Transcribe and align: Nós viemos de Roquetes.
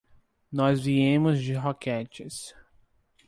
Nós 0.51 0.81
viemos 0.81 1.39
de 1.39 1.53
Roquetes. 1.53 2.55